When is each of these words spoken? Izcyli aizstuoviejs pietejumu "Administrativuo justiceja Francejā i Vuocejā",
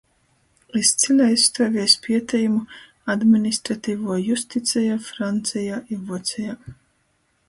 Izcyli 0.79 1.21
aizstuoviejs 1.25 1.95
pietejumu 2.07 2.61
"Administrativuo 3.15 4.17
justiceja 4.29 4.97
Francejā 5.09 5.79
i 5.97 5.99
Vuocejā", 6.09 6.57